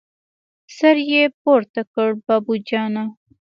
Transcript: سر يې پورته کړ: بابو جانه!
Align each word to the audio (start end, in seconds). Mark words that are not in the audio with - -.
سر 0.77 0.95
يې 1.11 1.23
پورته 1.41 1.81
کړ: 1.93 2.09
بابو 2.25 2.53
جانه! 2.67 3.03